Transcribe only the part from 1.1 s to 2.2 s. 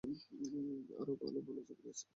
ভালো ভালো চাকরি আছে না।